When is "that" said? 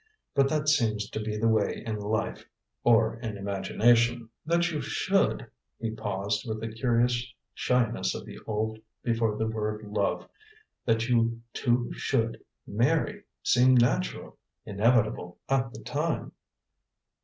0.49-0.67, 4.47-4.71, 10.85-11.07